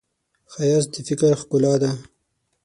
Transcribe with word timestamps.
ښایست 0.51 0.89
د 0.93 0.97
فکر 1.07 1.31
ښکلا 1.41 1.73
ده 1.81 1.91